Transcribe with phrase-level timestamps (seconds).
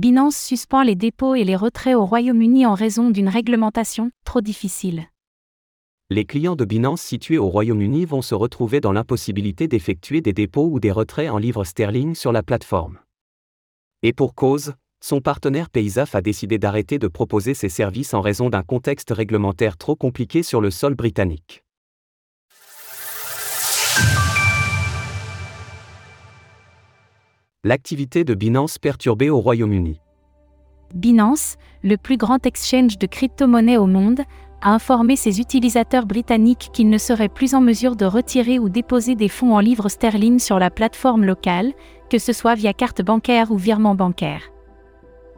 [0.00, 5.04] Binance suspend les dépôts et les retraits au Royaume-Uni en raison d'une réglementation trop difficile.
[6.08, 10.70] Les clients de Binance situés au Royaume-Uni vont se retrouver dans l'impossibilité d'effectuer des dépôts
[10.72, 12.98] ou des retraits en livres sterling sur la plateforme.
[14.02, 18.48] Et pour cause, son partenaire Paysaf a décidé d'arrêter de proposer ses services en raison
[18.48, 21.62] d'un contexte réglementaire trop compliqué sur le sol britannique.
[27.62, 30.00] L'activité de Binance perturbée au Royaume-Uni.
[30.94, 34.22] Binance, le plus grand exchange de crypto-monnaies au monde,
[34.62, 39.14] a informé ses utilisateurs britanniques qu'ils ne seraient plus en mesure de retirer ou déposer
[39.14, 41.74] des fonds en livres sterling sur la plateforme locale,
[42.08, 44.50] que ce soit via carte bancaire ou virement bancaire.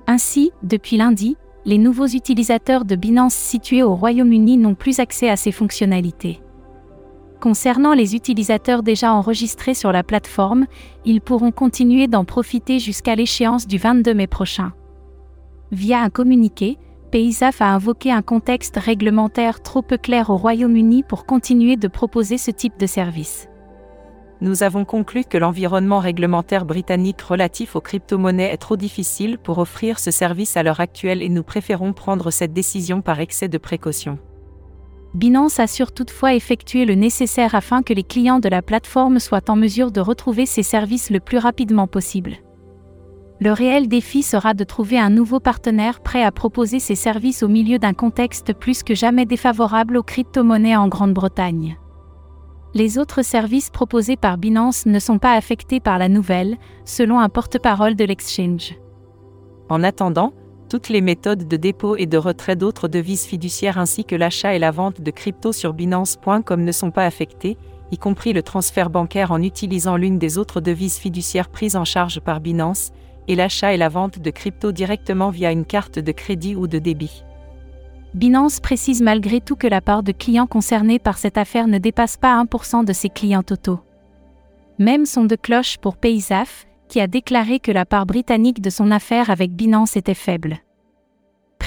[0.07, 5.35] Ainsi, depuis lundi, les nouveaux utilisateurs de Binance situés au Royaume-Uni n'ont plus accès à
[5.35, 6.41] ces fonctionnalités.
[7.43, 10.67] Concernant les utilisateurs déjà enregistrés sur la plateforme,
[11.05, 14.73] ils pourront continuer d'en profiter jusqu'à l'échéance du 22 mai prochain.
[15.73, 16.79] Via un communiqué,
[17.11, 22.39] PaySaf a invoqué un contexte réglementaire trop peu clair au Royaume-Uni pour continuer de proposer
[22.39, 23.49] ce type de service
[24.41, 30.01] nous avons conclu que l'environnement réglementaire britannique relatif aux crypto-monnaies est trop difficile pour offrir
[30.01, 34.19] ce service à l'heure actuelle et nous préférons prendre cette décision par excès de précaution.
[35.15, 39.57] Binance assure toutefois effectuer le nécessaire afin que les clients de la plateforme soient en
[39.57, 42.37] mesure de retrouver ces services le plus rapidement possible.
[43.39, 47.49] Le réel défi sera de trouver un nouveau partenaire prêt à proposer ces services au
[47.49, 51.77] milieu d'un contexte plus que jamais défavorable aux crypto-monnaies en Grande-Bretagne.
[52.73, 57.29] Les autres services proposés par Binance ne sont pas affectés par la nouvelle, selon un
[57.29, 58.77] porte-parole de l'exchange.
[59.69, 60.33] En attendant,
[60.73, 64.59] toutes les méthodes de dépôt et de retrait d'autres devises fiduciaires ainsi que l'achat et
[64.59, 67.59] la vente de crypto sur Binance.com ne sont pas affectés,
[67.91, 72.21] y compris le transfert bancaire en utilisant l'une des autres devises fiduciaires prises en charge
[72.21, 72.91] par Binance,
[73.29, 76.79] et l'achat et la vente de crypto directement via une carte de crédit ou de
[76.79, 77.23] débit.
[78.15, 82.17] Binance précise malgré tout que la part de clients concernés par cette affaire ne dépasse
[82.17, 83.81] pas 1% de ses clients totaux.
[84.79, 88.91] Même son de cloche pour Paysaf, qui a déclaré que la part britannique de son
[88.91, 90.63] affaire avec Binance était faible.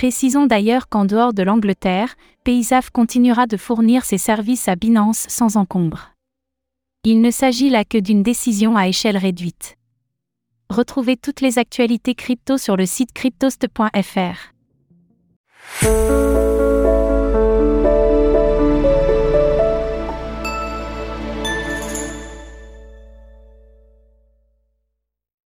[0.05, 5.57] Précisons d'ailleurs qu'en dehors de l'Angleterre, Paysaf continuera de fournir ses services à Binance sans
[5.57, 6.11] encombre.
[7.05, 9.77] Il ne s'agit là que d'une décision à échelle réduite.
[10.69, 14.54] Retrouvez toutes les actualités crypto sur le site cryptost.fr.